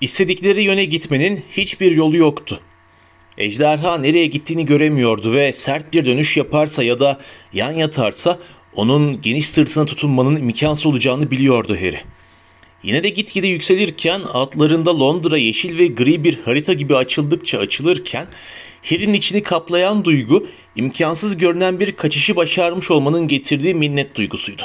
İstedikleri 0.00 0.62
yöne 0.62 0.84
gitmenin 0.84 1.44
hiçbir 1.50 1.92
yolu 1.92 2.16
yoktu. 2.16 2.60
Ejderha 3.38 3.98
nereye 3.98 4.26
gittiğini 4.26 4.66
göremiyordu 4.66 5.32
ve 5.32 5.52
sert 5.52 5.92
bir 5.92 6.04
dönüş 6.04 6.36
yaparsa 6.36 6.82
ya 6.82 6.98
da 6.98 7.20
yan 7.52 7.72
yatarsa 7.72 8.38
onun 8.74 9.20
geniş 9.20 9.48
sırtına 9.48 9.84
tutunmanın 9.84 10.36
imkansız 10.36 10.86
olacağını 10.86 11.30
biliyordu 11.30 11.76
Harry. 11.76 11.98
Yine 12.82 13.02
de 13.02 13.08
gitgide 13.08 13.46
yükselirken 13.46 14.20
atlarında 14.32 14.98
Londra 14.98 15.38
yeşil 15.38 15.78
ve 15.78 15.86
gri 15.86 16.24
bir 16.24 16.38
harita 16.44 16.72
gibi 16.72 16.96
açıldıkça 16.96 17.58
açılırken 17.58 18.26
Harry'nin 18.82 19.14
içini 19.14 19.42
kaplayan 19.42 20.04
duygu 20.04 20.46
imkansız 20.76 21.36
görünen 21.36 21.80
bir 21.80 21.92
kaçışı 21.92 22.36
başarmış 22.36 22.90
olmanın 22.90 23.28
getirdiği 23.28 23.74
minnet 23.74 24.14
duygusuydu. 24.14 24.62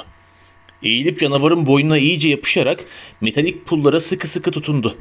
Eğilip 0.84 1.20
canavarın 1.20 1.66
boynuna 1.66 1.98
iyice 1.98 2.30
yapışarak 2.30 2.86
metalik 3.22 3.66
pullara 3.66 4.02
sıkı 4.02 4.28
sıkı 4.28 4.52
tutundu. 4.52 4.98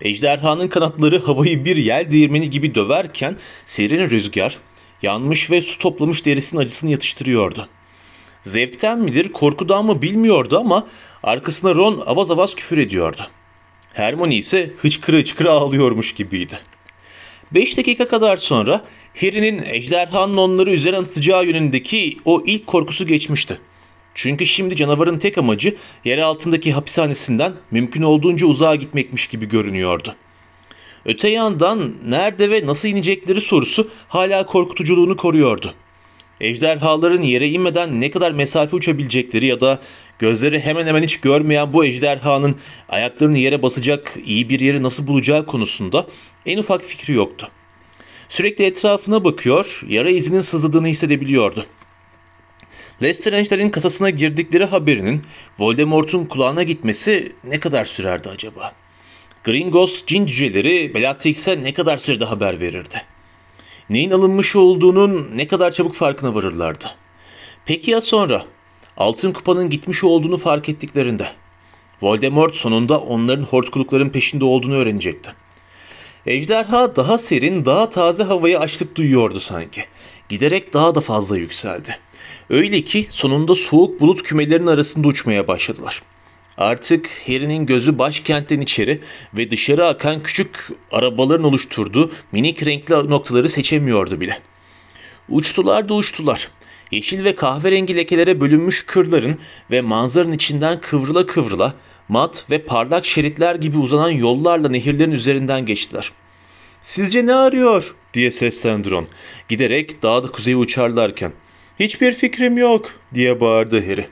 Ejderhanın 0.00 0.68
kanatları 0.68 1.18
havayı 1.18 1.64
bir 1.64 1.76
yel 1.76 2.10
değirmeni 2.10 2.50
gibi 2.50 2.74
döverken 2.74 3.36
serin 3.66 4.10
rüzgar 4.10 4.58
yanmış 5.02 5.50
ve 5.50 5.60
su 5.60 5.78
toplamış 5.78 6.26
derisinin 6.26 6.60
acısını 6.60 6.90
yatıştırıyordu. 6.90 7.68
Zevkten 8.44 8.98
midir 8.98 9.32
korkudan 9.32 9.84
mı 9.84 10.02
bilmiyordu 10.02 10.58
ama 10.58 10.86
arkasına 11.22 11.74
Ron 11.74 12.02
avaz 12.06 12.30
avaz 12.30 12.54
küfür 12.54 12.78
ediyordu. 12.78 13.26
Hermione 13.92 14.36
ise 14.36 14.70
hıçkıra 14.78 15.16
hıçkıra 15.16 15.50
ağlıyormuş 15.50 16.14
gibiydi. 16.14 16.58
Beş 17.52 17.76
dakika 17.76 18.08
kadar 18.08 18.36
sonra 18.36 18.84
Harry'nin 19.20 19.62
ejderhanın 19.66 20.36
onları 20.36 20.72
üzerine 20.72 20.98
atacağı 20.98 21.46
yönündeki 21.46 22.16
o 22.24 22.42
ilk 22.46 22.66
korkusu 22.66 23.06
geçmişti. 23.06 23.60
Çünkü 24.14 24.46
şimdi 24.46 24.76
canavarın 24.76 25.18
tek 25.18 25.38
amacı 25.38 25.76
yer 26.04 26.18
altındaki 26.18 26.72
hapishanesinden 26.72 27.52
mümkün 27.70 28.02
olduğunca 28.02 28.46
uzağa 28.46 28.74
gitmekmiş 28.74 29.26
gibi 29.26 29.48
görünüyordu. 29.48 30.14
Öte 31.04 31.28
yandan 31.28 31.94
nerede 32.08 32.50
ve 32.50 32.66
nasıl 32.66 32.88
inecekleri 32.88 33.40
sorusu 33.40 33.90
hala 34.08 34.46
korkutuculuğunu 34.46 35.16
koruyordu. 35.16 35.74
Ejderhaların 36.40 37.22
yere 37.22 37.48
inmeden 37.48 38.00
ne 38.00 38.10
kadar 38.10 38.32
mesafe 38.32 38.76
uçabilecekleri 38.76 39.46
ya 39.46 39.60
da 39.60 39.80
gözleri 40.18 40.60
hemen 40.60 40.86
hemen 40.86 41.02
hiç 41.02 41.20
görmeyen 41.20 41.72
bu 41.72 41.84
ejderhanın 41.84 42.56
ayaklarını 42.88 43.38
yere 43.38 43.62
basacak 43.62 44.16
iyi 44.24 44.48
bir 44.48 44.60
yeri 44.60 44.82
nasıl 44.82 45.06
bulacağı 45.06 45.46
konusunda 45.46 46.06
en 46.46 46.58
ufak 46.58 46.82
fikri 46.82 47.12
yoktu. 47.12 47.48
Sürekli 48.28 48.64
etrafına 48.64 49.24
bakıyor, 49.24 49.82
yara 49.88 50.10
izinin 50.10 50.40
sızladığını 50.40 50.86
hissedebiliyordu. 50.86 51.66
Lestrange'lerin 53.02 53.70
kasasına 53.70 54.10
girdikleri 54.10 54.64
haberinin 54.64 55.22
Voldemort'un 55.58 56.24
kulağına 56.24 56.62
gitmesi 56.62 57.32
ne 57.44 57.60
kadar 57.60 57.84
sürerdi 57.84 58.28
acaba? 58.28 58.72
Gringos 59.44 60.06
cin 60.06 60.26
cüceleri 60.26 60.94
Bellatrix'e 60.94 61.62
ne 61.62 61.74
kadar 61.74 61.96
sürede 61.96 62.24
haber 62.24 62.60
verirdi? 62.60 63.02
Neyin 63.90 64.10
alınmış 64.10 64.56
olduğunun 64.56 65.30
ne 65.36 65.48
kadar 65.48 65.70
çabuk 65.70 65.94
farkına 65.94 66.34
varırlardı? 66.34 66.90
Peki 67.66 67.90
ya 67.90 68.00
sonra? 68.00 68.44
Altın 68.96 69.32
kupanın 69.32 69.70
gitmiş 69.70 70.04
olduğunu 70.04 70.38
fark 70.38 70.68
ettiklerinde. 70.68 71.26
Voldemort 72.02 72.54
sonunda 72.54 73.00
onların 73.00 73.42
hortkulukların 73.42 74.08
peşinde 74.08 74.44
olduğunu 74.44 74.74
öğrenecekti. 74.74 75.34
Ejderha 76.26 76.96
daha 76.96 77.18
serin, 77.18 77.64
daha 77.64 77.90
taze 77.90 78.22
havaya 78.22 78.60
açlık 78.60 78.96
duyuyordu 78.96 79.40
sanki. 79.40 79.84
Giderek 80.28 80.74
daha 80.74 80.94
da 80.94 81.00
fazla 81.00 81.36
yükseldi. 81.36 81.98
Öyle 82.50 82.80
ki 82.82 83.06
sonunda 83.10 83.54
soğuk 83.54 84.00
bulut 84.00 84.22
kümelerinin 84.22 84.66
arasında 84.66 85.08
uçmaya 85.08 85.48
başladılar. 85.48 86.02
Artık 86.58 87.10
Harry'nin 87.26 87.66
gözü 87.66 87.98
başkentten 87.98 88.60
içeri 88.60 89.00
ve 89.34 89.50
dışarı 89.50 89.86
akan 89.86 90.22
küçük 90.22 90.68
arabaların 90.92 91.44
oluşturduğu 91.44 92.12
minik 92.32 92.66
renkli 92.66 92.94
noktaları 92.94 93.48
seçemiyordu 93.48 94.20
bile. 94.20 94.38
Uçtular 95.28 95.88
da 95.88 95.94
uçtular. 95.94 96.48
Yeşil 96.90 97.24
ve 97.24 97.34
kahverengi 97.34 97.96
lekelere 97.96 98.40
bölünmüş 98.40 98.86
kırların 98.86 99.38
ve 99.70 99.80
manzaranın 99.80 100.32
içinden 100.32 100.80
kıvrıla 100.80 101.26
kıvrıla 101.26 101.74
mat 102.08 102.44
ve 102.50 102.58
parlak 102.58 103.06
şeritler 103.06 103.54
gibi 103.54 103.78
uzanan 103.78 104.10
yollarla 104.10 104.68
nehirlerin 104.68 105.12
üzerinden 105.12 105.66
geçtiler. 105.66 106.10
Sizce 106.82 107.26
ne 107.26 107.34
arıyor? 107.34 107.94
diye 108.14 108.30
seslendi 108.30 108.90
Ron. 108.90 109.08
Giderek 109.48 110.02
daha 110.02 110.22
da 110.22 110.30
kuzeye 110.30 110.56
uçarlarken. 110.56 111.32
Hiçbir 111.80 112.12
fikrim 112.12 112.58
yok 112.58 112.90
diye 113.14 113.40
bağırdı 113.40 113.86
Harry. 113.86 114.06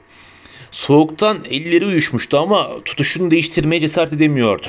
Soğuktan 0.70 1.44
elleri 1.50 1.86
uyuşmuştu 1.86 2.38
ama 2.38 2.84
tutuşunu 2.84 3.30
değiştirmeye 3.30 3.80
cesaret 3.80 4.12
edemiyordu. 4.12 4.66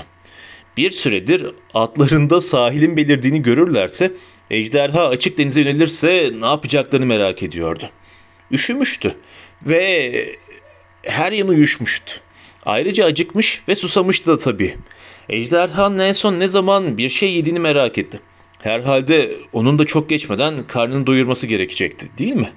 Bir 0.78 0.90
süredir 0.90 1.46
atlarında 1.74 2.42
sahilin 2.42 2.98
belirdiğini 2.98 3.42
görürlerse 3.42 4.12
ejderha 4.52 5.08
açık 5.08 5.38
denize 5.38 5.62
yönelirse 5.62 6.31
ne 6.40 6.46
yapacaklarını 6.46 7.06
merak 7.06 7.44
ediyordu. 7.44 7.90
Üşümüştü 8.52 9.16
ve 9.66 10.36
her 11.04 11.31
yanı 11.31 11.50
uyuşmuştu. 11.50 12.14
Ayrıca 12.66 13.06
acıkmış 13.06 13.62
ve 13.68 13.75
susamıştı 13.75 14.31
da 14.31 14.38
tabii. 14.38 14.75
Ejderha 15.30 16.04
en 16.04 16.14
son 16.14 16.40
ne 16.40 16.48
zaman 16.48 16.98
bir 16.98 17.10
şey 17.10 17.34
yediğini 17.34 17.60
merak 17.60 17.98
etti. 17.98 18.20
Herhalde 18.60 19.31
onun 19.54 19.80
da 19.80 19.86
çok 19.86 20.10
geçmeden 20.10 20.68
karnını 20.68 21.08
doyurması 21.08 21.48
gerekecekti 21.48 22.10
değil 22.18 22.36
mi? 22.36 22.50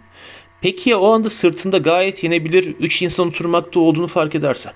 Peki 0.60 0.90
ya 0.90 0.98
o 1.00 1.12
anda 1.12 1.30
sırtında 1.30 1.78
gayet 1.78 2.24
yenebilir 2.24 2.74
3 2.80 3.02
insan 3.02 3.28
oturmakta 3.28 3.80
olduğunu 3.80 4.06
fark 4.06 4.34
ederse? 4.34 4.72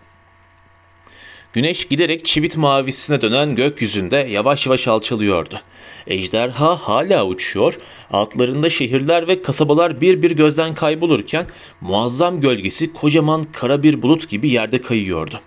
Güneş 1.52 1.88
giderek 1.88 2.24
çivit 2.24 2.56
mavisine 2.56 3.20
dönen 3.22 3.54
gökyüzünde 3.54 4.16
yavaş 4.16 4.66
yavaş 4.66 4.88
alçalıyordu. 4.88 5.60
Ejderha 6.06 6.76
hala 6.76 7.26
uçuyor, 7.26 7.78
altlarında 8.10 8.70
şehirler 8.70 9.28
ve 9.28 9.42
kasabalar 9.42 10.00
bir 10.00 10.22
bir 10.22 10.30
gözden 10.30 10.74
kaybolurken 10.74 11.46
muazzam 11.80 12.40
gölgesi 12.40 12.92
kocaman 12.92 13.46
kara 13.52 13.82
bir 13.82 14.02
bulut 14.02 14.28
gibi 14.28 14.50
yerde 14.50 14.80
kayıyordu. 14.80 15.40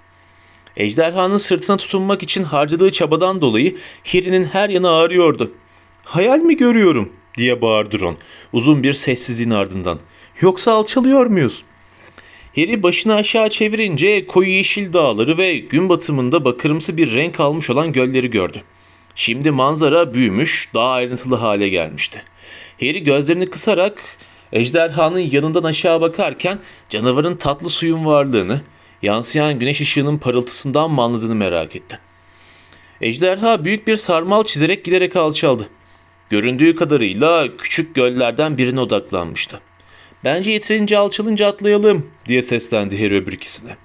Ejderhanın 0.78 1.38
sırtına 1.38 1.78
tutunmak 1.78 2.24
için 2.24 2.44
harcadığı 2.44 2.92
çabadan 2.92 3.42
dolayı 3.42 3.78
Harry'nin 4.04 4.46
her 4.46 4.70
yanı 4.70 4.90
ağrıyordu. 4.90 5.52
Hayal 6.04 6.40
mi 6.40 6.58
görüyorum 6.58 7.14
diye 7.38 7.62
bağırdı 7.62 8.00
Ron 8.00 8.18
uzun 8.54 8.84
bir 8.84 8.94
sessizliğin 8.94 9.50
ardından. 9.50 10.00
Yoksa 10.42 10.72
alçalıyor 10.74 11.26
muyuz? 11.26 11.64
Harry 12.56 12.84
başını 12.84 13.16
aşağı 13.16 13.50
çevirince 13.50 14.28
koyu 14.28 14.50
yeşil 14.50 14.94
dağları 14.94 15.38
ve 15.38 15.58
gün 15.58 15.90
batımında 15.90 16.46
bakırımsı 16.46 16.98
bir 16.98 17.14
renk 17.14 17.40
almış 17.40 17.70
olan 17.70 17.92
gölleri 17.92 18.30
gördü. 18.30 18.62
Şimdi 19.16 19.52
manzara 19.52 20.14
büyümüş, 20.14 20.70
daha 20.74 20.92
ayrıntılı 20.92 21.36
hale 21.36 21.70
gelmişti. 21.70 22.24
Harry 22.80 23.04
gözlerini 23.04 23.50
kısarak 23.50 24.04
ejderhanın 24.54 25.20
yanından 25.20 25.64
aşağı 25.64 26.02
bakarken 26.02 26.60
canavarın 26.90 27.36
tatlı 27.36 27.70
suyun 27.70 28.06
varlığını, 28.06 28.62
yansıyan 29.02 29.60
güneş 29.60 29.82
ışığının 29.82 30.18
parıltısından 30.18 30.92
mı 30.92 31.02
anladığını 31.02 31.36
merak 31.36 31.76
etti. 31.76 32.00
Ejderha 33.02 33.66
büyük 33.66 33.88
bir 33.88 33.98
sarmal 33.98 34.44
çizerek 34.44 34.86
giderek 34.86 35.16
alçaldı. 35.16 35.70
Göründüğü 36.30 36.76
kadarıyla 36.76 37.58
küçük 37.58 37.96
göllerden 37.96 38.58
birine 38.58 38.82
odaklanmıştı. 38.82 39.60
Bence 40.24 40.52
yeterince 40.52 40.98
alçalınca 40.98 41.48
atlayalım 41.48 42.12
diye 42.26 42.44
seslendi 42.44 43.04
Harry 43.04 43.16
öbür 43.16 43.32
ikisine. 43.32 43.76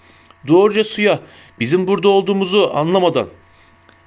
Doğruca 0.46 0.84
suya 0.84 1.20
bizim 1.60 1.86
burada 1.86 2.08
olduğumuzu 2.08 2.70
anlamadan. 2.74 3.28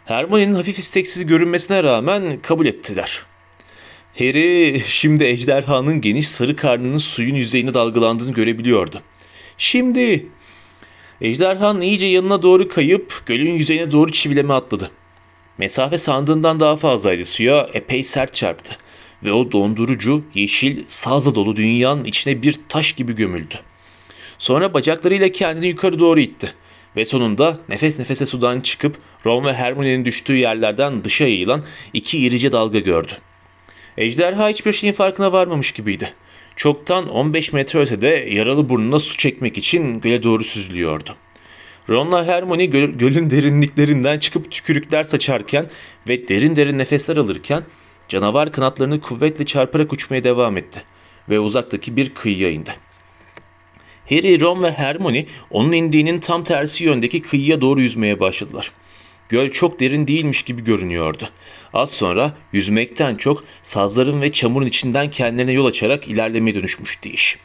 Hermione'nin 0.05 0.53
hafif 0.53 0.79
isteksiz 0.79 1.25
görünmesine 1.25 1.83
rağmen 1.83 2.41
kabul 2.41 2.65
ettiler. 2.65 3.21
Harry 4.17 4.83
şimdi 4.85 5.23
ejderhanın 5.23 6.01
geniş 6.01 6.27
sarı 6.27 6.55
karnının 6.55 6.97
suyun 6.97 7.35
yüzeyine 7.35 7.73
dalgalandığını 7.73 8.31
görebiliyordu. 8.33 9.01
Şimdi 9.57 10.27
ejderhanın 11.21 11.81
iyice 11.81 12.05
yanına 12.05 12.41
doğru 12.41 12.67
kayıp 12.67 13.23
gölün 13.25 13.51
yüzeyine 13.51 13.91
doğru 13.91 14.11
çivileme 14.11 14.53
atladı. 14.53 14.91
Mesafe 15.57 15.97
sandığından 15.97 16.59
daha 16.59 16.75
fazlaydı. 16.75 17.25
Suya 17.25 17.69
epey 17.73 18.03
sert 18.03 18.35
çarptı 18.35 18.77
ve 19.23 19.33
o 19.33 19.51
dondurucu, 19.51 20.23
yeşil, 20.33 20.83
sazla 20.87 21.35
dolu 21.35 21.55
dünyanın 21.55 22.05
içine 22.05 22.41
bir 22.41 22.59
taş 22.69 22.93
gibi 22.93 23.15
gömüldü. 23.15 23.55
Sonra 24.39 24.73
bacaklarıyla 24.73 25.31
kendini 25.31 25.67
yukarı 25.67 25.99
doğru 25.99 26.19
itti 26.19 26.53
ve 26.95 27.05
sonunda 27.05 27.59
nefes 27.69 27.99
nefese 27.99 28.25
sudan 28.25 28.61
çıkıp 28.61 28.97
Ron 29.25 29.45
ve 29.45 29.53
Hermione'nin 29.53 30.05
düştüğü 30.05 30.35
yerlerden 30.35 31.03
dışa 31.03 31.23
yayılan 31.23 31.63
iki 31.93 32.17
irice 32.17 32.51
dalga 32.51 32.79
gördü. 32.79 33.13
Ejderha 33.97 34.49
hiçbir 34.49 34.71
şeyin 34.71 34.93
farkına 34.93 35.31
varmamış 35.31 35.71
gibiydi. 35.71 36.13
Çoktan 36.55 37.09
15 37.09 37.53
metre 37.53 37.79
ötede 37.79 38.07
yaralı 38.07 38.69
burnuna 38.69 38.99
su 38.99 39.17
çekmek 39.17 39.57
için 39.57 40.01
göle 40.01 40.23
doğru 40.23 40.43
süzülüyordu. 40.43 41.15
Ron'la 41.89 42.25
Hermione 42.25 42.65
göl, 42.65 42.89
gölün 42.89 43.29
derinliklerinden 43.29 44.19
çıkıp 44.19 44.51
tükürükler 44.51 45.03
saçarken 45.03 45.69
ve 46.07 46.27
derin 46.27 46.55
derin 46.55 46.77
nefesler 46.77 47.17
alırken 47.17 47.63
Canavar 48.11 48.51
kanatlarını 48.51 49.01
kuvvetle 49.01 49.45
çarparak 49.45 49.93
uçmaya 49.93 50.23
devam 50.23 50.57
etti 50.57 50.83
ve 51.29 51.39
uzaktaki 51.39 51.95
bir 51.95 52.13
kıyıya 52.13 52.49
indi. 52.49 52.75
Harry, 54.09 54.41
Ron 54.41 54.63
ve 54.63 54.71
Hermione 54.71 55.25
onun 55.49 55.71
indiğinin 55.71 56.19
tam 56.19 56.43
tersi 56.43 56.83
yöndeki 56.83 57.21
kıyıya 57.21 57.61
doğru 57.61 57.81
yüzmeye 57.81 58.19
başladılar. 58.19 58.71
göl 59.29 59.49
çok 59.51 59.79
derin 59.79 60.07
değilmiş 60.07 60.43
gibi 60.43 60.63
görünüyordu. 60.63 61.29
Az 61.73 61.91
sonra 61.91 62.37
yüzmekten 62.53 63.15
çok 63.15 63.43
sazların 63.63 64.21
ve 64.21 64.31
çamurun 64.31 64.65
içinden 64.65 65.11
kendilerine 65.11 65.51
yol 65.51 65.65
açarak 65.65 66.07
ilerlemeye 66.07 66.55
dönüşmüştü 66.55 67.09
iş. 67.09 67.37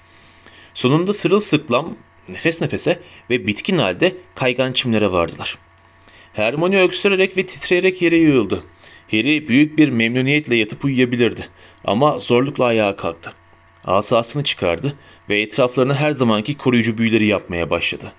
Sonunda 0.74 1.12
sırılsıklam, 1.12 1.96
nefes 2.28 2.60
nefese 2.60 3.00
ve 3.30 3.46
bitkin 3.46 3.78
halde 3.78 4.14
kaygan 4.34 4.72
çimlere 4.72 5.12
vardılar. 5.12 5.58
Hermione 6.32 6.82
öksürerek 6.82 7.36
ve 7.36 7.46
titreyerek 7.46 8.02
yere 8.02 8.16
yığıldı. 8.16 8.64
Harry 9.10 9.48
büyük 9.48 9.78
bir 9.78 9.88
memnuniyetle 9.88 10.56
yatıp 10.56 10.84
uyuyabilirdi 10.84 11.48
ama 11.84 12.18
zorlukla 12.18 12.64
ayağa 12.64 12.96
kalktı. 12.96 13.32
Asasını 13.84 14.44
çıkardı 14.44 14.96
ve 15.28 15.40
etraflarına 15.40 15.94
her 15.94 16.12
zamanki 16.12 16.56
koruyucu 16.56 16.98
büyüleri 16.98 17.26
yapmaya 17.26 17.70
başladı. 17.70 18.12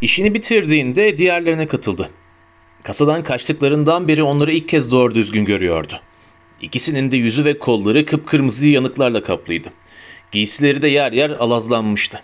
İşini 0.00 0.34
bitirdiğinde 0.34 1.16
diğerlerine 1.16 1.66
katıldı. 1.66 2.10
Kasadan 2.82 3.24
kaçtıklarından 3.24 4.08
beri 4.08 4.22
onları 4.22 4.52
ilk 4.52 4.68
kez 4.68 4.90
doğru 4.90 5.14
düzgün 5.14 5.44
görüyordu. 5.44 6.00
İkisinin 6.60 7.10
de 7.10 7.16
yüzü 7.16 7.44
ve 7.44 7.58
kolları 7.58 8.06
kıpkırmızı 8.06 8.66
yanıklarla 8.66 9.22
kaplıydı. 9.22 9.68
Giysileri 10.32 10.82
de 10.82 10.88
yer 10.88 11.12
yer 11.12 11.30
alazlanmıştı. 11.30 12.22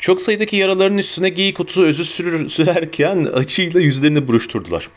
Çok 0.00 0.22
sayıdaki 0.22 0.56
yaraların 0.56 0.98
üstüne 0.98 1.28
giyik 1.28 1.60
otu 1.60 1.82
özü 1.82 2.04
sürerken 2.48 3.24
açıyla 3.34 3.80
yüzlerini 3.80 4.28
buruşturdular. 4.28 4.88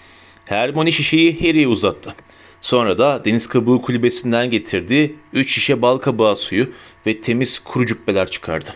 Hermione 0.45 0.91
şişeyi 0.91 1.39
Harry'e 1.41 1.67
uzattı. 1.67 2.15
Sonra 2.61 2.97
da 2.97 3.25
deniz 3.25 3.47
kabuğu 3.47 3.81
kulübesinden 3.81 4.49
getirdiği 4.49 5.15
üç 5.33 5.53
şişe 5.53 5.81
bal 5.81 5.97
kabağı 5.97 6.37
suyu 6.37 6.69
ve 7.07 7.21
temiz 7.21 7.59
kuru 7.59 7.85
cübbeler 7.85 8.31
çıkardı. 8.31 8.75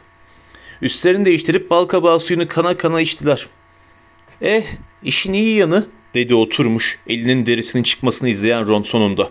Üstlerini 0.81 1.25
değiştirip 1.25 1.69
bal 1.69 1.85
kabağı 1.85 2.19
suyunu 2.19 2.47
kana 2.47 2.77
kana 2.77 3.01
içtiler. 3.01 3.47
Eh, 4.41 4.63
işin 5.03 5.33
iyi 5.33 5.57
yanı, 5.57 5.87
dedi 6.13 6.35
oturmuş, 6.35 6.99
elinin 7.07 7.45
derisinin 7.45 7.83
çıkmasını 7.83 8.29
izleyen 8.29 8.67
Ron 8.67 8.81
sonunda. 8.81 9.29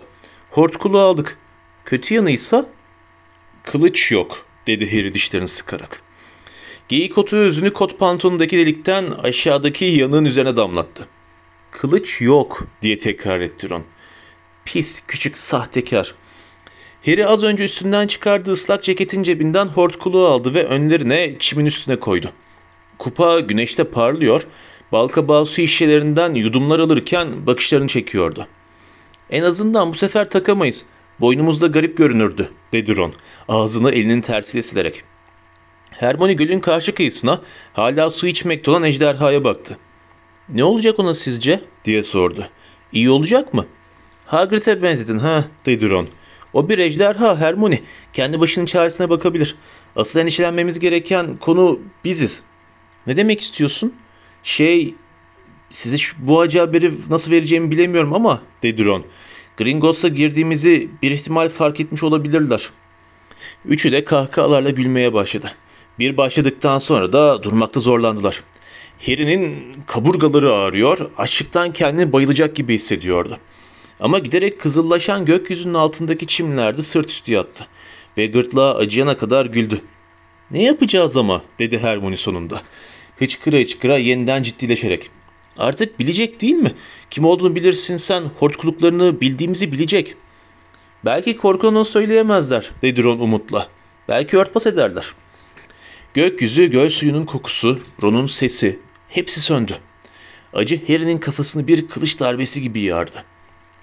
Hortkulu 0.51 0.99
aldık. 0.99 1.37
Kötü 1.85 2.13
yanıysa? 2.13 2.69
Kılıç 3.63 4.11
yok, 4.11 4.45
dedi 4.67 4.91
Harry 4.91 5.13
dişlerini 5.13 5.47
sıkarak. 5.47 6.01
Geyik 6.87 7.17
otu 7.17 7.35
özünü 7.35 7.73
kot 7.73 7.99
pantolonundaki 7.99 8.57
delikten 8.57 9.11
aşağıdaki 9.11 9.85
yanığın 9.85 10.25
üzerine 10.25 10.55
damlattı. 10.55 11.07
Kılıç 11.71 12.21
yok, 12.21 12.67
diye 12.81 12.97
tekrar 12.97 13.39
etti 13.39 13.69
Ron. 13.69 13.83
Pis, 14.65 15.03
küçük 15.07 15.37
sahtekar. 15.37 16.15
Harry 17.05 17.27
az 17.27 17.43
önce 17.43 17.63
üstünden 17.63 18.07
çıkardığı 18.07 18.51
ıslak 18.51 18.83
ceketin 18.83 19.23
cebinden 19.23 19.65
hortkuluğu 19.65 20.25
aldı 20.25 20.53
ve 20.53 20.65
önlerine 20.65 21.35
çimin 21.39 21.65
üstüne 21.65 21.99
koydu. 21.99 22.31
Kupa 22.97 23.39
güneşte 23.39 23.83
parlıyor, 23.83 24.47
balkabağı 24.91 25.45
su 25.45 25.55
şişelerinden 25.55 26.33
yudumlar 26.33 26.79
alırken 26.79 27.47
bakışlarını 27.47 27.87
çekiyordu. 27.87 28.47
En 29.29 29.43
azından 29.43 29.89
bu 29.89 29.95
sefer 29.95 30.29
takamayız. 30.29 30.85
Boynumuzda 31.19 31.67
garip 31.67 31.97
görünürdü, 31.97 32.49
dedi 32.71 32.95
Ron, 32.95 33.13
ağzını 33.47 33.91
elinin 33.91 34.21
tersiyle 34.21 34.61
silerek. 34.61 35.03
Hermione 35.91 36.33
gölün 36.33 36.59
karşı 36.59 36.95
kıyısına 36.95 37.41
hala 37.73 38.11
su 38.11 38.27
içmekte 38.27 38.71
olan 38.71 38.83
ejderhaya 38.83 39.43
baktı. 39.43 39.77
Ne 40.53 40.63
olacak 40.63 40.99
ona 40.99 41.13
sizce? 41.13 41.61
diye 41.85 42.03
sordu. 42.03 42.47
İyi 42.93 43.09
olacak 43.09 43.53
mı? 43.53 43.65
Hagrid'e 44.25 44.83
benzedin 44.83 45.17
ha, 45.19 45.45
dedi 45.65 45.89
Ron. 45.89 46.07
O 46.53 46.69
bir 46.69 46.77
ejderha 46.77 47.37
Hermione. 47.37 47.81
Kendi 48.13 48.39
başının 48.39 48.65
çaresine 48.65 49.09
bakabilir. 49.09 49.55
Asıl 49.95 50.19
endişelenmemiz 50.19 50.79
gereken 50.79 51.37
konu 51.37 51.79
biziz. 52.05 52.43
Ne 53.07 53.17
demek 53.17 53.41
istiyorsun? 53.41 53.93
Şey, 54.43 54.93
size 55.69 55.97
şu, 55.97 56.15
bu 56.19 56.39
acı 56.39 56.59
haberi 56.59 56.93
nasıl 57.09 57.31
vereceğimi 57.31 57.71
bilemiyorum 57.71 58.13
ama, 58.13 58.41
dedi 58.63 58.85
Ron. 58.85 59.05
Gringotts'a 59.57 60.07
girdiğimizi 60.07 60.89
bir 61.01 61.11
ihtimal 61.11 61.49
fark 61.49 61.79
etmiş 61.79 62.03
olabilirler. 62.03 62.69
Üçü 63.65 63.91
de 63.91 64.03
kahkahalarla 64.03 64.69
gülmeye 64.69 65.13
başladı. 65.13 65.51
Bir 65.99 66.17
başladıktan 66.17 66.79
sonra 66.79 67.13
da 67.13 67.43
durmakta 67.43 67.79
zorlandılar. 67.79 68.43
Harry'nin 69.05 69.75
kaburgaları 69.87 70.53
ağrıyor, 70.53 71.11
açlıktan 71.17 71.73
kendini 71.73 72.13
bayılacak 72.13 72.55
gibi 72.55 72.75
hissediyordu. 72.75 73.37
Ama 73.99 74.19
giderek 74.19 74.61
kızıllaşan 74.61 75.25
gökyüzünün 75.25 75.73
altındaki 75.73 76.27
çimlerde 76.27 76.81
sırt 76.81 77.09
üstü 77.09 77.31
yattı 77.31 77.67
ve 78.17 78.25
gırtlağı 78.25 78.75
acıyana 78.75 79.17
kadar 79.17 79.45
güldü. 79.45 79.81
Ne 80.51 80.63
yapacağız 80.63 81.17
ama 81.17 81.41
dedi 81.59 81.79
Hermione 81.79 82.17
sonunda. 82.17 82.61
Hıçkıra 83.17 83.57
hıçkıra 83.57 83.97
yeniden 83.97 84.43
ciddileşerek. 84.43 85.09
Artık 85.57 85.99
bilecek 85.99 86.41
değil 86.41 86.55
mi? 86.55 86.75
Kim 87.09 87.25
olduğunu 87.25 87.55
bilirsin 87.55 87.97
sen, 87.97 88.23
hortkuluklarını 88.39 89.21
bildiğimizi 89.21 89.71
bilecek. 89.71 90.15
Belki 91.05 91.37
korkulanı 91.37 91.85
söyleyemezler, 91.85 92.71
dedi 92.81 93.03
Ron 93.03 93.19
umutla. 93.19 93.69
Belki 94.07 94.37
örtbas 94.37 94.65
ederler. 94.65 95.13
Gökyüzü, 96.13 96.71
göl 96.71 96.89
suyunun 96.89 97.25
kokusu, 97.25 97.79
Ron'un 98.03 98.27
sesi, 98.27 98.79
hepsi 99.09 99.41
söndü. 99.41 99.77
Acı 100.53 100.87
Harry'nin 100.87 101.17
kafasını 101.17 101.67
bir 101.67 101.87
kılıç 101.87 102.19
darbesi 102.19 102.61
gibi 102.61 102.79
yardı. 102.79 103.23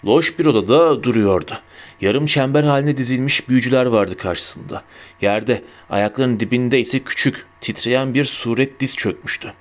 Loş 0.04 0.38
bir 0.38 0.46
odada 0.46 1.02
duruyordu. 1.02 1.58
Yarım 2.00 2.26
çember 2.26 2.64
haline 2.64 2.96
dizilmiş 2.96 3.48
büyücüler 3.48 3.86
vardı 3.86 4.16
karşısında. 4.16 4.82
Yerde, 5.20 5.62
ayaklarının 5.90 6.40
dibinde 6.40 6.80
ise 6.80 6.98
küçük, 6.98 7.46
titreyen 7.60 8.14
bir 8.14 8.24
suret 8.24 8.80
diz 8.80 8.96
çökmüştü. 8.96 9.52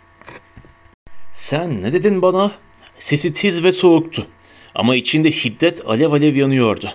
Sen 1.31 1.83
ne 1.83 1.93
dedin 1.93 2.21
bana? 2.21 2.51
Sesi 2.97 3.33
tiz 3.33 3.63
ve 3.63 3.71
soğuktu. 3.71 4.27
Ama 4.75 4.95
içinde 4.95 5.31
hiddet 5.31 5.81
alev 5.85 6.11
alev 6.11 6.35
yanıyordu. 6.35 6.89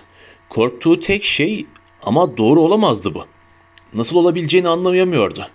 Korktuğu 0.49 0.99
tek 0.99 1.23
şey 1.23 1.65
ama 2.03 2.37
doğru 2.37 2.61
olamazdı 2.61 3.13
bu. 3.13 3.25
Nasıl 3.93 4.15
olabileceğini 4.15 4.67
anlayamıyordu. 4.67 5.47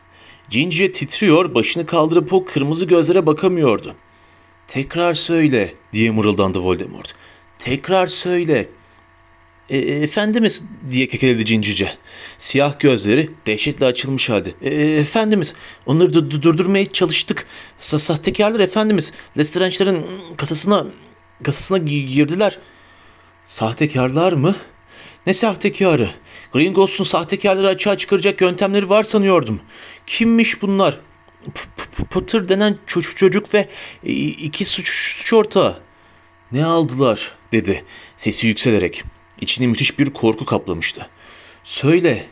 Cince 0.51 0.93
titriyor, 0.93 1.55
başını 1.55 1.87
kaldırıp 1.87 2.33
o 2.33 2.45
kırmızı 2.45 2.85
gözlere 2.85 3.27
bakamıyordu. 3.27 3.95
Tekrar 4.69 5.15
söyle 5.15 5.75
diye 5.93 6.11
mırıldandı 6.11 6.59
Voldemort. 6.59 7.15
Tekrar 7.59 8.07
söyle. 8.07 8.69
E, 9.71 9.79
efendimiz 9.79 10.65
diye 10.91 11.09
kekeledi 11.09 11.47
cincice. 11.47 11.95
Siyah 12.39 12.79
gözleri 12.79 13.31
dehşetle 13.47 13.87
açılmış 13.87 14.29
halde. 14.29 14.55
E, 14.63 14.75
efendimiz 15.01 15.55
onları 15.87 16.11
du- 16.11 16.43
durdurmaya 16.43 16.93
çalıştık. 16.93 17.47
Sa 17.79 17.99
sahtekarlar 17.99 18.61
efendimiz. 18.61 19.13
Lestrange'ların 19.39 20.07
kasasına 20.37 20.87
kasasına 21.43 21.79
gi- 21.79 22.07
girdiler. 22.07 22.59
Sahtekarlar 23.47 24.33
mı? 24.33 24.57
Ne 25.27 25.35
sahtekarı? 25.35 26.11
Gringotts'un 26.53 27.05
sahtekarları 27.05 27.69
açığa 27.69 27.99
çıkaracak 27.99 28.41
yöntemleri 28.41 28.89
var 28.89 29.03
sanıyordum. 29.03 29.61
Kimmiş 30.07 30.63
bunlar? 30.63 31.01
Potter 32.11 32.49
denen 32.49 32.79
çocuk, 32.87 33.17
çocuk 33.17 33.55
ve 33.55 33.69
e, 34.05 34.13
iki 34.13 34.65
suç, 34.65 34.89
suç 34.91 35.33
ortağı. 35.33 35.81
Ne 36.53 36.65
aldılar 36.65 37.33
dedi 37.53 37.85
sesi 38.17 38.47
yükselerek. 38.47 39.05
İçini 39.41 39.69
müthiş 39.69 39.99
bir 39.99 40.11
korku 40.11 40.45
kaplamıştı. 40.45 41.07
Söyle 41.65 42.27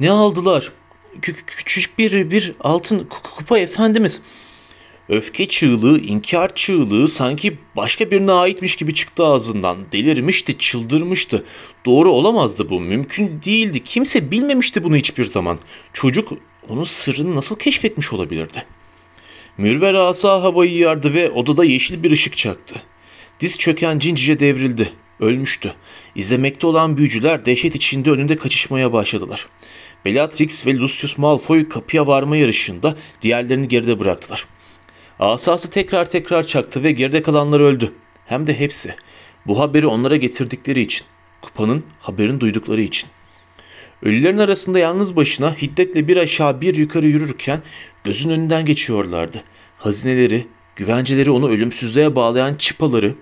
ne 0.00 0.10
aldılar? 0.10 0.72
Kü- 1.20 1.32
kü- 1.32 1.44
küçük 1.46 1.98
bir 1.98 2.30
bir 2.30 2.54
altın 2.60 2.98
ku- 2.98 3.36
kupa 3.36 3.58
efendimiz. 3.58 4.20
Öfke 5.08 5.48
çığlığı, 5.48 6.00
inkar 6.00 6.54
çığlığı 6.54 7.08
sanki 7.08 7.58
başka 7.76 8.10
birine 8.10 8.32
aitmiş 8.32 8.76
gibi 8.76 8.94
çıktı 8.94 9.24
ağzından. 9.24 9.76
Delirmişti, 9.92 10.58
çıldırmıştı. 10.58 11.44
Doğru 11.86 12.12
olamazdı 12.12 12.70
bu, 12.70 12.80
mümkün 12.80 13.40
değildi. 13.44 13.84
Kimse 13.84 14.30
bilmemişti 14.30 14.84
bunu 14.84 14.96
hiçbir 14.96 15.24
zaman. 15.24 15.58
Çocuk 15.92 16.32
onun 16.68 16.84
sırrını 16.84 17.36
nasıl 17.36 17.58
keşfetmiş 17.58 18.12
olabilirdi? 18.12 18.64
Mürver 19.58 19.94
asa 19.94 20.42
havayı 20.42 20.76
yardı 20.76 21.14
ve 21.14 21.30
odada 21.30 21.64
yeşil 21.64 22.02
bir 22.02 22.10
ışık 22.10 22.36
çaktı. 22.36 22.74
Diz 23.40 23.58
çöken 23.58 23.98
cincice 23.98 24.40
devrildi. 24.40 24.92
Ölmüştü. 25.20 25.74
İzlemekte 26.14 26.66
olan 26.66 26.96
büyücüler 26.96 27.44
dehşet 27.44 27.74
içinde 27.74 28.10
önünde 28.10 28.36
kaçışmaya 28.36 28.92
başladılar. 28.92 29.46
Bellatrix 30.04 30.66
ve 30.66 30.76
Lucius 30.76 31.18
Malfoy 31.18 31.68
kapıya 31.68 32.06
varma 32.06 32.36
yarışında 32.36 32.96
diğerlerini 33.22 33.68
geride 33.68 34.00
bıraktılar. 34.00 34.46
Asası 35.20 35.70
tekrar 35.70 36.10
tekrar 36.10 36.46
çaktı 36.46 36.82
ve 36.82 36.92
geride 36.92 37.22
kalanlar 37.22 37.60
öldü. 37.60 37.92
Hem 38.26 38.46
de 38.46 38.60
hepsi. 38.60 38.94
Bu 39.46 39.60
haberi 39.60 39.86
onlara 39.86 40.16
getirdikleri 40.16 40.80
için. 40.80 41.06
Kupanın 41.42 41.84
haberini 42.00 42.40
duydukları 42.40 42.80
için. 42.80 43.08
Ölülerin 44.02 44.38
arasında 44.38 44.78
yalnız 44.78 45.16
başına 45.16 45.54
hiddetle 45.54 46.08
bir 46.08 46.16
aşağı 46.16 46.60
bir 46.60 46.74
yukarı 46.74 47.06
yürürken 47.06 47.62
gözün 48.04 48.30
önünden 48.30 48.64
geçiyorlardı. 48.64 49.42
Hazineleri, 49.78 50.46
güvenceleri 50.76 51.30
onu 51.30 51.48
ölümsüzlüğe 51.48 52.14
bağlayan 52.14 52.54
çıpaları 52.54 53.14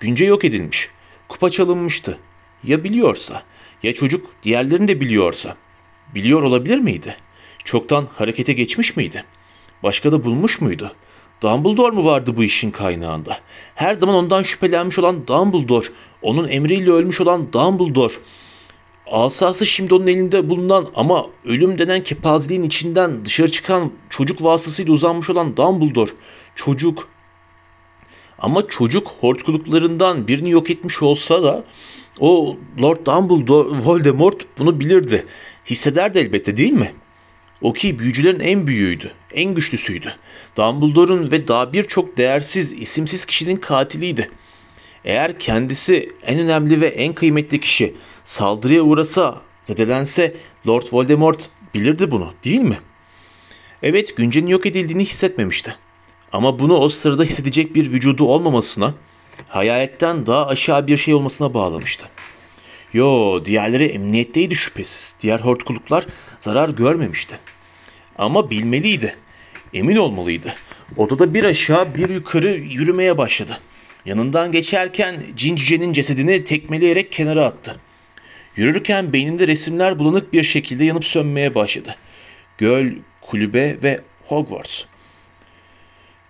günce 0.00 0.24
yok 0.24 0.44
edilmiş. 0.44 0.88
Kupa 1.28 1.50
çalınmıştı. 1.50 2.18
Ya 2.64 2.84
biliyorsa, 2.84 3.42
ya 3.82 3.94
çocuk 3.94 4.30
diğerlerini 4.42 4.88
de 4.88 5.00
biliyorsa. 5.00 5.56
Biliyor 6.14 6.42
olabilir 6.42 6.78
miydi? 6.78 7.16
Çoktan 7.64 8.08
harekete 8.14 8.52
geçmiş 8.52 8.96
miydi? 8.96 9.24
Başka 9.82 10.12
da 10.12 10.24
bulmuş 10.24 10.60
muydu? 10.60 10.96
Dumbledore 11.42 11.96
mu 11.96 12.04
vardı 12.04 12.36
bu 12.36 12.44
işin 12.44 12.70
kaynağında? 12.70 13.38
Her 13.74 13.94
zaman 13.94 14.14
ondan 14.14 14.42
şüphelenmiş 14.42 14.98
olan 14.98 15.26
Dumbledore, 15.26 15.86
onun 16.22 16.48
emriyle 16.48 16.90
ölmüş 16.90 17.20
olan 17.20 17.52
Dumbledore. 17.52 18.14
Asası 19.10 19.66
şimdi 19.66 19.94
onun 19.94 20.06
elinde 20.06 20.50
bulunan 20.50 20.88
ama 20.94 21.26
ölüm 21.44 21.78
denen 21.78 22.04
kepazeliğin 22.04 22.62
içinden 22.62 23.24
dışarı 23.24 23.50
çıkan 23.50 23.92
çocuk 24.10 24.42
vasıtasıyla 24.42 24.92
uzanmış 24.92 25.30
olan 25.30 25.56
Dumbledore. 25.56 26.10
Çocuk. 26.54 27.08
Ama 28.38 28.68
çocuk 28.68 29.12
hortkuluklarından 29.20 30.28
birini 30.28 30.50
yok 30.50 30.70
etmiş 30.70 31.02
olsa 31.02 31.42
da 31.42 31.64
o 32.20 32.56
Lord 32.82 33.06
Dumbledore, 33.06 33.68
Voldemort 33.84 34.46
bunu 34.58 34.80
bilirdi. 34.80 35.26
Hissederdi 35.66 36.18
elbette 36.18 36.56
değil 36.56 36.72
mi? 36.72 36.92
O 37.60 37.72
ki 37.72 37.98
büyücülerin 37.98 38.40
en 38.40 38.66
büyüğüydü, 38.66 39.12
en 39.34 39.54
güçlüsüydü. 39.54 40.14
Dumbledore'un 40.56 41.30
ve 41.30 41.48
daha 41.48 41.72
birçok 41.72 42.16
değersiz, 42.16 42.72
isimsiz 42.72 43.24
kişinin 43.24 43.56
katiliydi. 43.56 44.30
Eğer 45.04 45.38
kendisi 45.38 46.12
en 46.22 46.38
önemli 46.38 46.80
ve 46.80 46.86
en 46.86 47.14
kıymetli 47.14 47.60
kişi 47.60 47.94
saldırıya 48.24 48.82
uğrasa, 48.82 49.42
zedelense 49.62 50.36
Lord 50.66 50.86
Voldemort 50.92 51.48
bilirdi 51.74 52.10
bunu 52.10 52.34
değil 52.44 52.60
mi? 52.60 52.78
Evet 53.82 54.16
Günce'nin 54.16 54.46
yok 54.46 54.66
edildiğini 54.66 55.04
hissetmemişti. 55.04 55.76
Ama 56.32 56.58
bunu 56.58 56.76
o 56.76 56.88
sırada 56.88 57.24
hissedecek 57.24 57.74
bir 57.74 57.92
vücudu 57.92 58.24
olmamasına, 58.24 58.94
hayaletten 59.48 60.26
daha 60.26 60.46
aşağı 60.46 60.86
bir 60.86 60.96
şey 60.96 61.14
olmasına 61.14 61.54
bağlamıştı. 61.54 62.08
Yo, 62.92 63.44
diğerleri 63.44 63.84
emniyetteydi 63.84 64.54
şüphesiz. 64.54 65.16
Diğer 65.22 65.40
hortkuluklar 65.40 66.06
zarar 66.46 66.68
görmemişti. 66.68 67.38
Ama 68.18 68.50
bilmeliydi. 68.50 69.16
Emin 69.74 69.96
olmalıydı. 69.96 70.54
Odada 70.96 71.34
bir 71.34 71.44
aşağı 71.44 71.94
bir 71.94 72.08
yukarı 72.08 72.48
yürümeye 72.48 73.18
başladı. 73.18 73.60
Yanından 74.04 74.52
geçerken 74.52 75.22
cin 75.36 75.56
cücenin 75.56 75.92
cesedini 75.92 76.44
tekmeleyerek 76.44 77.12
kenara 77.12 77.44
attı. 77.44 77.80
Yürürken 78.56 79.12
beyninde 79.12 79.48
resimler 79.48 79.98
bulanık 79.98 80.32
bir 80.32 80.42
şekilde 80.42 80.84
yanıp 80.84 81.04
sönmeye 81.04 81.54
başladı. 81.54 81.96
Göl, 82.58 82.92
kulübe 83.20 83.82
ve 83.82 84.00
Hogwarts. 84.28 84.82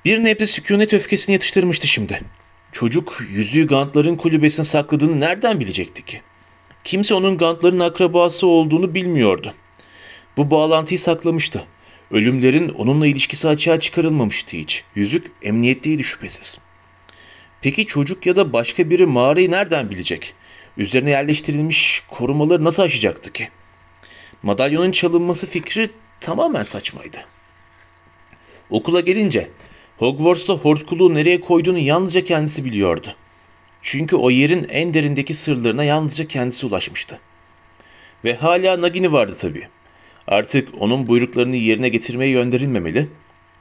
Bir 0.04 0.24
nebze 0.24 0.46
sükunet 0.46 0.92
öfkesini 0.92 1.32
yatıştırmıştı 1.32 1.86
şimdi. 1.86 2.20
Çocuk 2.72 3.22
yüzüğü 3.32 3.66
Gantların 3.66 4.16
kulübesine 4.16 4.64
sakladığını 4.64 5.20
nereden 5.20 5.60
bilecekti 5.60 6.04
ki? 6.04 6.20
Kimse 6.84 7.14
onun 7.14 7.38
Gantların 7.38 7.80
akrabası 7.80 8.46
olduğunu 8.46 8.94
bilmiyordu. 8.94 9.54
Bu 10.36 10.50
bağlantıyı 10.50 10.98
saklamıştı. 10.98 11.64
Ölümlerin 12.10 12.68
onunla 12.68 13.06
ilişkisi 13.06 13.48
açığa 13.48 13.80
çıkarılmamıştı 13.80 14.56
hiç. 14.56 14.84
Yüzük 14.94 15.32
emniyetteydi 15.42 16.04
şüphesiz. 16.04 16.58
Peki 17.62 17.86
çocuk 17.86 18.26
ya 18.26 18.36
da 18.36 18.52
başka 18.52 18.90
biri 18.90 19.06
mağarayı 19.06 19.50
nereden 19.50 19.90
bilecek? 19.90 20.34
Üzerine 20.76 21.10
yerleştirilmiş 21.10 22.02
korumaları 22.08 22.64
nasıl 22.64 22.82
aşacaktı 22.82 23.32
ki? 23.32 23.48
Madalyonun 24.42 24.90
çalınması 24.90 25.46
fikri 25.46 25.90
tamamen 26.20 26.62
saçmaydı. 26.62 27.18
Okula 28.70 29.00
gelince 29.00 29.50
Hogwarts'ta 29.98 30.52
hortkuluğu 30.52 31.14
nereye 31.14 31.40
koyduğunu 31.40 31.78
yalnızca 31.78 32.24
kendisi 32.24 32.64
biliyordu. 32.64 33.14
Çünkü 33.82 34.16
o 34.16 34.30
yerin 34.30 34.66
en 34.70 34.94
derindeki 34.94 35.34
sırlarına 35.34 35.84
yalnızca 35.84 36.28
kendisi 36.28 36.66
ulaşmıştı. 36.66 37.20
Ve 38.24 38.34
hala 38.34 38.80
Nagini 38.80 39.12
vardı 39.12 39.36
tabii. 39.40 39.68
Artık 40.28 40.68
onun 40.80 41.08
buyruklarını 41.08 41.56
yerine 41.56 41.88
getirmeye 41.88 42.32
gönderilmemeli, 42.32 43.08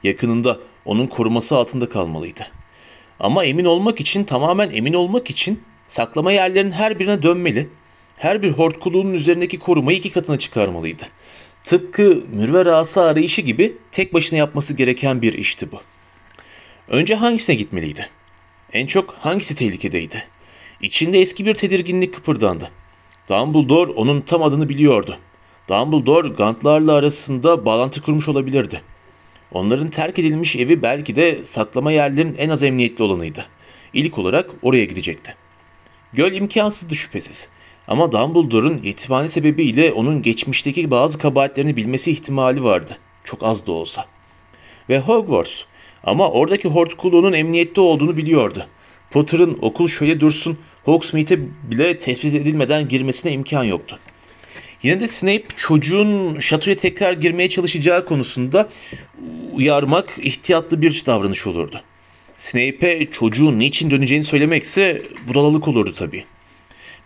yakınında 0.02 0.58
onun 0.84 1.06
koruması 1.06 1.56
altında 1.56 1.88
kalmalıydı. 1.88 2.46
Ama 3.20 3.44
emin 3.44 3.64
olmak 3.64 4.00
için, 4.00 4.24
tamamen 4.24 4.70
emin 4.70 4.92
olmak 4.92 5.30
için 5.30 5.62
saklama 5.88 6.32
yerlerinin 6.32 6.70
her 6.70 6.98
birine 6.98 7.22
dönmeli, 7.22 7.68
her 8.16 8.42
bir 8.42 8.50
hortkuluğunun 8.50 9.14
üzerindeki 9.14 9.58
korumayı 9.58 9.98
iki 9.98 10.12
katına 10.12 10.38
çıkarmalıydı. 10.38 11.02
Tıpkı 11.64 12.22
mürver 12.32 12.66
asa 12.66 13.02
arayışı 13.02 13.42
gibi 13.42 13.76
tek 13.92 14.14
başına 14.14 14.38
yapması 14.38 14.74
gereken 14.74 15.22
bir 15.22 15.32
işti 15.32 15.72
bu. 15.72 15.80
Önce 16.88 17.14
hangisine 17.14 17.56
gitmeliydi? 17.56 18.08
En 18.72 18.86
çok 18.86 19.14
hangisi 19.14 19.56
tehlikedeydi? 19.56 20.24
İçinde 20.80 21.20
eski 21.20 21.46
bir 21.46 21.54
tedirginlik 21.54 22.14
kıpırdandı. 22.14 22.70
Dumbledore 23.28 23.90
onun 23.92 24.20
tam 24.20 24.42
adını 24.42 24.68
biliyordu. 24.68 25.18
Dumbledore 25.68 26.28
Gantlarla 26.28 26.92
arasında 26.92 27.64
bağlantı 27.64 28.02
kurmuş 28.02 28.28
olabilirdi. 28.28 28.82
Onların 29.52 29.90
terk 29.90 30.18
edilmiş 30.18 30.56
evi 30.56 30.82
belki 30.82 31.16
de 31.16 31.44
saklama 31.44 31.92
yerlerin 31.92 32.34
en 32.38 32.48
az 32.48 32.62
emniyetli 32.62 33.04
olanıydı. 33.04 33.46
İlk 33.92 34.18
olarak 34.18 34.50
oraya 34.62 34.84
gidecekti. 34.84 35.34
Göl 36.12 36.32
imkansızdı 36.32 36.96
şüphesiz. 36.96 37.48
Ama 37.88 38.12
Dumbledore'un 38.12 38.82
yetimhane 38.82 39.28
sebebiyle 39.28 39.92
onun 39.92 40.22
geçmişteki 40.22 40.90
bazı 40.90 41.18
kabahatlerini 41.18 41.76
bilmesi 41.76 42.10
ihtimali 42.10 42.64
vardı. 42.64 42.98
Çok 43.24 43.42
az 43.42 43.66
da 43.66 43.72
olsa. 43.72 44.04
Ve 44.88 44.98
Hogwarts. 44.98 45.62
Ama 46.04 46.30
oradaki 46.30 46.68
hortkuluğunun 46.68 47.32
emniyette 47.32 47.80
olduğunu 47.80 48.16
biliyordu. 48.16 48.66
Potter'ın 49.10 49.58
okul 49.62 49.88
şöyle 49.88 50.20
dursun, 50.20 50.58
Hogsmeade'e 50.84 51.38
bile 51.70 51.98
tespit 51.98 52.34
edilmeden 52.34 52.88
girmesine 52.88 53.32
imkan 53.32 53.64
yoktu. 53.64 53.98
Yine 54.86 55.00
de 55.00 55.08
Snape 55.08 55.44
çocuğun 55.56 56.40
şatoya 56.40 56.76
tekrar 56.76 57.12
girmeye 57.12 57.48
çalışacağı 57.48 58.06
konusunda 58.06 58.68
uyarmak 59.52 60.18
ihtiyatlı 60.18 60.82
bir 60.82 61.02
davranış 61.06 61.46
olurdu. 61.46 61.82
Snape'e 62.38 63.10
çocuğun 63.10 63.58
niçin 63.58 63.90
döneceğini 63.90 64.24
söylemekse 64.24 65.02
budalalık 65.28 65.68
olurdu 65.68 65.94
tabii. 65.94 66.24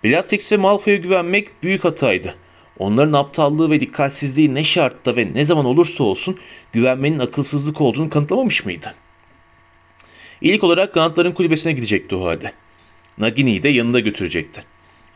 Bellatrix 0.04 0.52
ve 0.52 0.56
Malfoy'a 0.56 0.96
güvenmek 0.96 1.62
büyük 1.62 1.84
hataydı. 1.84 2.34
Onların 2.78 3.12
aptallığı 3.12 3.70
ve 3.70 3.80
dikkatsizliği 3.80 4.54
ne 4.54 4.64
şartta 4.64 5.16
ve 5.16 5.34
ne 5.34 5.44
zaman 5.44 5.64
olursa 5.64 6.04
olsun 6.04 6.38
güvenmenin 6.72 7.18
akılsızlık 7.18 7.80
olduğunu 7.80 8.10
kanıtlamamış 8.10 8.64
mıydı? 8.64 8.94
İlk 10.40 10.64
olarak 10.64 10.94
Gantların 10.94 11.32
kulübesine 11.32 11.72
gidecekti 11.72 12.14
o 12.14 12.24
halde. 12.24 12.52
Nagini'yi 13.18 13.62
de 13.62 13.68
yanında 13.68 14.00
götürecekti. 14.00 14.64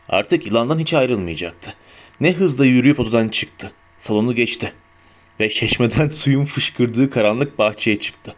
Artık 0.09 0.45
yılandan 0.45 0.79
hiç 0.79 0.93
ayrılmayacaktı. 0.93 1.73
Ne 2.21 2.33
hızla 2.33 2.65
yürüyüp 2.65 2.99
odadan 2.99 3.27
çıktı. 3.27 3.71
Salonu 3.99 4.35
geçti. 4.35 4.73
Ve 5.39 5.49
çeşmeden 5.49 6.07
suyun 6.09 6.45
fışkırdığı 6.45 7.09
karanlık 7.09 7.57
bahçeye 7.57 7.99
çıktı. 7.99 8.35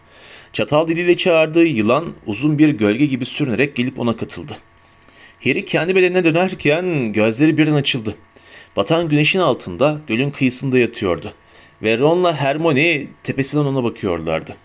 Çatal 0.53 0.87
diliyle 0.87 1.17
çağırdığı 1.17 1.65
yılan 1.65 2.13
uzun 2.25 2.59
bir 2.59 2.69
gölge 2.69 3.05
gibi 3.05 3.25
sürünerek 3.25 3.75
gelip 3.75 3.99
ona 3.99 4.17
katıldı. 4.17 4.57
Harry 5.43 5.65
kendi 5.65 5.95
bedenine 5.95 6.23
dönerken 6.23 7.13
gözleri 7.13 7.57
birden 7.57 7.73
açıldı. 7.73 8.15
Batan 8.75 9.09
güneşin 9.09 9.39
altında 9.39 10.01
gölün 10.07 10.31
kıyısında 10.31 10.79
yatıyordu. 10.79 11.33
Ve 11.81 11.97
Ron'la 11.97 12.35
Hermione 12.35 13.07
tepesinden 13.23 13.65
ona 13.65 13.83
bakıyorlardı. 13.83 14.55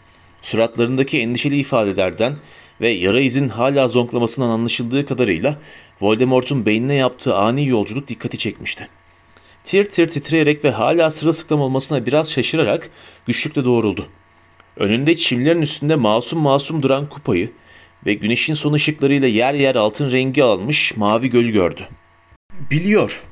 Suratlarındaki 0.42 1.20
endişeli 1.20 1.56
ifadelerden 1.56 2.36
ve 2.80 2.88
yara 2.88 3.20
izin 3.20 3.48
hala 3.48 3.88
zonklamasından 3.88 4.48
anlaşıldığı 4.48 5.06
kadarıyla 5.06 5.58
Voldemort'un 6.00 6.66
beynine 6.66 6.94
yaptığı 6.94 7.36
ani 7.36 7.66
yolculuk 7.66 8.08
dikkati 8.08 8.38
çekmişti. 8.38 8.88
Tir 9.64 9.84
tir 9.84 10.08
titreyerek 10.08 10.64
ve 10.64 10.70
hala 10.70 11.10
sırılsıklam 11.10 11.60
olmasına 11.60 12.06
biraz 12.06 12.32
şaşırarak 12.32 12.90
güçlükle 13.26 13.64
doğruldu. 13.64 14.08
Önünde 14.76 15.16
çimlerin 15.16 15.62
üstünde 15.62 15.96
masum 15.96 16.40
masum 16.40 16.82
duran 16.82 17.08
kupayı 17.08 17.52
ve 18.06 18.14
güneşin 18.14 18.54
son 18.54 18.72
ışıklarıyla 18.72 19.28
yer 19.28 19.54
yer 19.54 19.74
altın 19.74 20.12
rengi 20.12 20.44
almış 20.44 20.96
mavi 20.96 21.30
gölü 21.30 21.50
gördü. 21.50 21.88
Biliyor. 22.70 23.22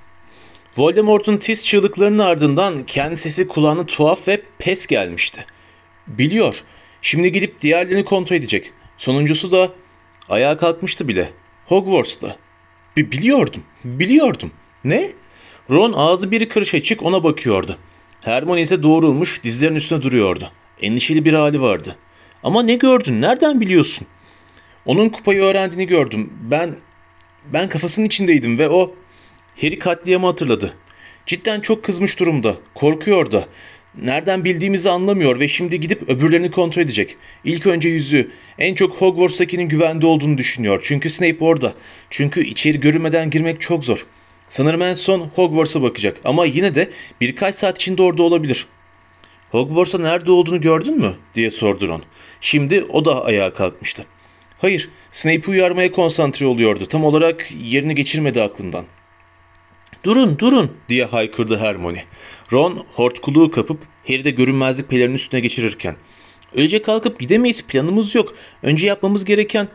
Voldemort'un 0.77 1.37
tiz 1.37 1.67
çığlıklarının 1.67 2.19
ardından 2.19 2.87
kendi 2.87 3.17
sesi 3.17 3.49
kulağına 3.49 3.87
tuhaf 3.87 4.29
ve 4.29 4.43
pes 4.59 4.87
gelmişti. 4.87 5.47
Biliyor. 6.07 6.63
Şimdi 7.03 7.33
gidip 7.33 7.61
diğerlerini 7.61 8.05
kontrol 8.05 8.37
edecek. 8.37 8.73
Sonuncusu 8.99 9.51
da 9.53 9.73
ayağa 10.29 10.57
kalkmıştı 10.57 11.09
bile. 11.09 11.31
Hogwarts'ta. 11.67 12.37
B- 12.97 13.13
biliyordum. 13.13 13.63
Biliyordum. 13.85 14.51
Ne? 14.85 15.13
Ron 15.71 15.93
ağzı 15.93 16.31
bir 16.31 16.49
karış 16.49 16.75
açık 16.75 17.03
ona 17.03 17.25
bakıyordu. 17.25 17.79
Hermione 18.21 18.61
ise 18.61 18.83
doğrulmuş 18.83 19.45
dizlerinin 19.45 19.77
üstüne 19.77 20.03
duruyordu. 20.03 20.51
Endişeli 20.83 21.25
bir 21.25 21.35
hali 21.35 21.61
vardı. 21.61 21.97
Ama 22.43 22.63
ne 22.63 22.75
gördün? 22.75 23.23
Nereden 23.23 23.61
biliyorsun? 23.61 24.07
Onun 24.87 25.09
kupayı 25.09 25.43
öğrendiğini 25.43 25.87
gördüm. 25.87 26.33
Ben 26.51 26.75
ben 27.53 27.69
kafasının 27.69 28.07
içindeydim 28.07 28.59
ve 28.59 28.69
o 28.69 28.95
Harry 29.61 29.79
katliamı 29.79 30.27
hatırladı. 30.27 30.75
Cidden 31.27 31.61
çok 31.61 31.85
kızmış 31.85 32.19
durumda. 32.19 32.57
Korkuyor 32.75 33.33
da. 33.33 33.47
Nereden 34.03 34.45
bildiğimizi 34.45 34.91
anlamıyor 34.91 35.41
ve 35.41 35.49
şimdi 35.49 35.81
gidip 35.81 36.09
öbürlerini 36.09 36.51
kontrol 36.51 36.83
edecek. 36.83 37.17
İlk 37.45 37.67
önce 37.67 37.89
yüzü. 37.89 38.31
En 38.59 38.75
çok 38.75 38.97
Hogwarts'takinin 38.97 39.69
güvende 39.69 40.07
olduğunu 40.07 40.39
düşünüyor. 40.39 40.81
Çünkü 40.83 41.11
Snape 41.11 41.45
orada. 41.45 41.75
Çünkü 42.11 42.45
içeri 42.45 42.81
görünmeden 42.81 43.31
girmek 43.31 43.61
çok 43.61 43.85
zor. 43.85 44.07
Sanırım 44.51 44.83
en 44.83 44.95
son 44.95 45.31
Hogwarts'a 45.35 45.83
bakacak 45.83 46.21
ama 46.25 46.47
yine 46.47 46.75
de 46.75 46.91
birkaç 47.21 47.55
saat 47.55 47.77
içinde 47.77 48.03
orada 48.03 48.23
olabilir. 48.23 48.67
Hogwarts'a 49.51 49.99
nerede 49.99 50.31
olduğunu 50.31 50.61
gördün 50.61 50.99
mü? 50.99 51.15
diye 51.35 51.51
sordu 51.51 51.89
Ron. 51.89 52.03
Şimdi 52.41 52.85
o 52.85 53.05
da 53.05 53.25
ayağa 53.25 53.53
kalkmıştı. 53.53 54.07
Hayır, 54.59 54.89
Snape'i 55.11 55.51
uyarmaya 55.51 55.93
konsantre 55.93 56.47
oluyordu. 56.47 56.87
Tam 56.87 57.05
olarak 57.05 57.49
yerini 57.63 57.95
geçirmedi 57.95 58.43
aklından. 58.43 58.85
Durun, 60.05 60.39
durun 60.39 60.77
diye 60.89 61.05
haykırdı 61.05 61.59
Hermione. 61.59 62.05
Ron 62.53 62.87
hortkuluğu 62.95 63.51
kapıp 63.51 63.79
Harry 64.07 64.25
de 64.25 64.31
görünmezlik 64.31 64.89
pelerinin 64.89 65.15
üstüne 65.15 65.41
geçirirken. 65.41 65.97
Öylece 66.55 66.83
kalkıp 66.83 67.21
gidemeyiz, 67.21 67.67
planımız 67.67 68.15
yok. 68.15 68.35
Önce 68.63 68.87
yapmamız 68.87 69.25
gereken... 69.25 69.69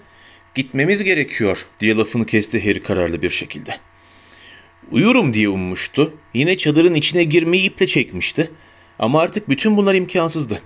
Gitmemiz 0.56 1.04
gerekiyor 1.04 1.66
diye 1.80 1.96
lafını 1.96 2.26
kesti 2.26 2.66
Harry 2.66 2.84
kararlı 2.84 3.22
bir 3.22 3.30
şekilde. 3.30 3.78
Uyurum 4.92 5.34
diye 5.34 5.50
ummuştu. 5.50 6.14
Yine 6.34 6.58
çadırın 6.58 6.94
içine 6.94 7.24
girmeyi 7.24 7.64
iple 7.64 7.88
çekmişti. 7.88 8.52
Ama 9.00 9.22
artık 9.22 9.50
bütün 9.50 9.78
bunlar 9.78 9.96
imkansızdı. 9.96 10.62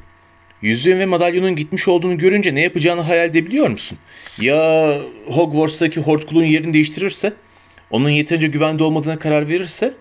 Yüzüğün 0.62 1.00
ve 1.00 1.06
madalyonun 1.06 1.56
gitmiş 1.56 1.88
olduğunu 1.88 2.18
görünce 2.18 2.56
ne 2.56 2.62
yapacağını 2.62 3.02
hayal 3.02 3.30
edebiliyor 3.30 3.70
musun? 3.70 3.98
Ya 4.42 4.96
Hogwarts'taki 5.28 6.00
hortkuluğun 6.02 6.44
yerini 6.44 6.74
değiştirirse? 6.74 7.34
Onun 7.90 8.10
yeterince 8.10 8.48
güvende 8.48 8.84
olmadığına 8.84 9.20
karar 9.20 9.50
verirse? 9.50 9.94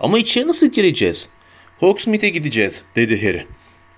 Ama 0.00 0.18
içeri 0.18 0.48
nasıl 0.48 0.66
gireceğiz? 0.66 1.28
Hogsmeade'e 1.78 2.28
gideceğiz, 2.28 2.84
dedi 2.96 3.22
Harry. 3.22 3.46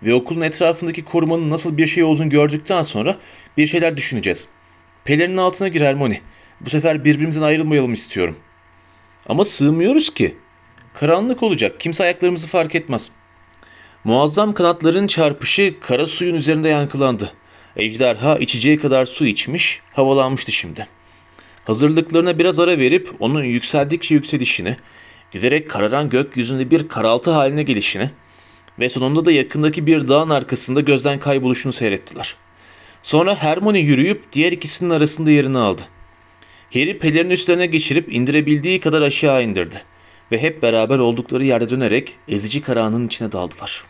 Ve 0.03 0.15
okulun 0.15 0.41
etrafındaki 0.41 1.05
korumanın 1.05 1.51
nasıl 1.51 1.79
bir 1.79 1.87
şey 1.87 2.05
olduğunu 2.05 2.29
gördükten 2.29 2.83
sonra 2.83 3.17
bir 3.57 3.67
şeyler 3.67 3.97
düşüneceğiz. 3.97 4.49
Pelerinin 5.05 5.37
altına 5.37 5.69
gir 5.69 5.81
Hermione. 5.81 6.21
Bu 6.61 6.71
sefer 6.71 7.05
birbirimizden 7.05 7.43
ayrılmayalım 7.43 7.93
istiyorum. 7.93 8.37
Ama 9.29 9.45
sığmıyoruz 9.45 10.15
ki. 10.15 10.37
Karanlık 10.95 11.43
olacak. 11.43 11.81
Kimse 11.81 12.05
ayaklarımızı 12.05 12.49
fark 12.49 12.75
etmez. 12.75 13.11
Muazzam 14.05 14.55
kanatların 14.55 15.07
çarpışı 15.07 15.75
kara 15.81 16.07
suyun 16.07 16.35
üzerinde 16.35 16.69
yankılandı. 16.69 17.33
Ejderha 17.77 18.39
içeceği 18.39 18.81
kadar 18.81 19.07
su 19.07 19.27
içmiş, 19.27 19.81
havalanmıştı 19.93 20.53
şimdi. 20.53 20.87
Hazırlıklarına 21.65 22.39
biraz 22.39 22.59
ara 22.59 22.79
verip 22.79 23.15
onun 23.21 23.45
yükseldikçe 23.45 24.15
yükselişini, 24.15 24.77
giderek 25.31 25.71
kararan 25.71 26.11
gökyüzünde 26.11 26.71
bir 26.71 26.89
karaltı 26.89 27.31
haline 27.31 27.63
gelişini 27.63 28.11
ve 28.79 28.89
sonunda 28.89 29.25
da 29.25 29.33
yakındaki 29.33 29.87
bir 29.87 30.09
dağın 30.09 30.31
arkasında 30.31 30.81
gözden 30.81 31.21
kayboluşunu 31.21 31.73
seyrettiler. 31.73 32.35
Sonra 33.03 33.35
Hermione 33.35 33.79
yürüyüp 33.79 34.33
diğer 34.33 34.53
ikisinin 34.53 34.91
arasında 34.91 35.31
yerini 35.31 35.59
aldı. 35.59 35.83
Harry 36.75 36.99
pelerin 36.99 37.31
üstlerine 37.31 37.67
geçirip 37.67 38.15
indirebildiği 38.15 38.81
kadar 38.81 39.03
aşağı 39.03 39.45
indirdi 39.45 39.83
ve 40.33 40.43
hep 40.43 40.63
beraber 40.63 40.99
oldukları 40.99 41.45
yerde 41.45 41.71
dönerek 41.71 42.17
ezici 42.29 42.63
karanlığın 42.63 43.07
içine 43.07 43.33
daldılar. 43.33 43.85